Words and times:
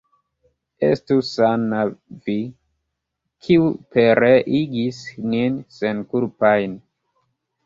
Estu 0.85 1.17
sana 1.31 1.81
vi, 2.23 2.37
kiu 3.49 3.69
pereigis 3.97 5.03
nin 5.35 5.61
senkulpajn! 5.77 6.77